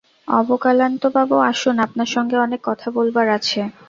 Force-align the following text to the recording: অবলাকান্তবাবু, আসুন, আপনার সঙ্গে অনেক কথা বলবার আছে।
অবলাকান্তবাবু, 0.27 1.35
আসুন, 1.43 1.75
আপনার 1.79 2.09
সঙ্গে 2.15 2.35
অনেক 2.37 2.61
কথা 2.63 2.87
বলবার 2.91 3.27
আছে। 3.29 3.59